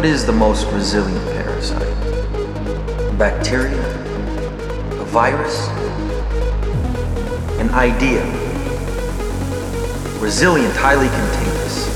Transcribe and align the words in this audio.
What 0.00 0.08
is 0.08 0.24
the 0.24 0.32
most 0.32 0.66
resilient 0.72 1.22
parasite? 1.34 1.82
A 1.82 3.14
bacteria? 3.18 3.84
A 4.98 5.04
virus? 5.04 5.68
An 7.60 7.68
idea? 7.74 8.24
Resilient, 10.18 10.74
highly 10.74 11.08
contagious. 11.08 11.86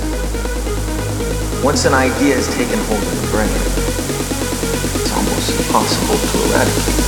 Once 1.65 1.87
an 1.87 1.95
idea 1.95 2.35
has 2.35 2.47
taken 2.55 2.79
hold 2.81 3.01
in 3.01 3.17
the 3.23 3.29
brain, 3.33 3.49
it's 5.01 5.11
almost 5.17 5.57
impossible 5.57 6.19
to 6.29 6.37
eradicate. 6.53 7.05